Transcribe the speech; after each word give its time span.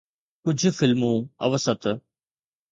ڪجھ 0.43 0.65
فلمون 0.77 1.17
اوسط 1.45 1.81